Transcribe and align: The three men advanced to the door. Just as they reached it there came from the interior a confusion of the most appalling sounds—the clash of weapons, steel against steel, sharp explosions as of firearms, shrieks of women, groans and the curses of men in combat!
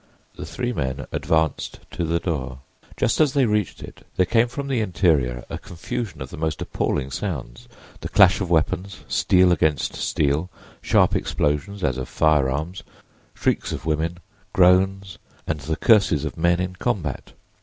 The 0.35 0.47
three 0.47 0.73
men 0.73 1.05
advanced 1.11 1.81
to 1.91 2.03
the 2.05 2.17
door. 2.19 2.61
Just 2.97 3.21
as 3.21 3.33
they 3.33 3.45
reached 3.45 3.83
it 3.83 4.03
there 4.17 4.25
came 4.25 4.47
from 4.47 4.67
the 4.67 4.81
interior 4.81 5.45
a 5.47 5.59
confusion 5.59 6.23
of 6.23 6.31
the 6.31 6.37
most 6.37 6.59
appalling 6.59 7.11
sounds—the 7.11 8.09
clash 8.09 8.41
of 8.41 8.49
weapons, 8.49 9.01
steel 9.07 9.51
against 9.51 9.93
steel, 9.93 10.49
sharp 10.81 11.15
explosions 11.15 11.83
as 11.83 11.99
of 11.99 12.09
firearms, 12.09 12.81
shrieks 13.35 13.71
of 13.71 13.85
women, 13.85 14.17
groans 14.53 15.19
and 15.45 15.59
the 15.59 15.75
curses 15.75 16.25
of 16.25 16.35
men 16.35 16.59
in 16.59 16.75
combat! 16.77 17.33